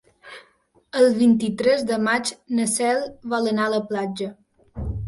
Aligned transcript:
El 1.01 1.09
vint-i-tres 1.19 1.83
de 1.91 2.01
maig 2.09 2.33
na 2.61 2.67
Cel 2.75 3.07
vol 3.37 3.55
anar 3.55 3.71
a 3.71 3.77
la 3.79 3.87
platja. 3.93 4.35